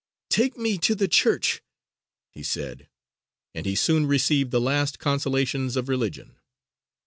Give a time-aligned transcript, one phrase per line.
[0.31, 1.61] "Take me to the church,"
[2.31, 2.89] he said;
[3.53, 6.39] and he soon received the last consolations of religion.